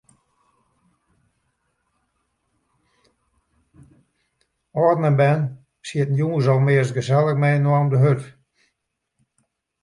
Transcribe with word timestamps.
Alden 4.77 5.07
en 5.09 5.19
bern 5.19 5.41
sieten 5.87 6.17
jûns 6.19 6.45
almeast 6.51 6.95
gesellich 6.97 7.39
mei-inoar 7.41 7.81
om 7.83 7.89
de 7.91 7.97
hurd. 8.03 8.23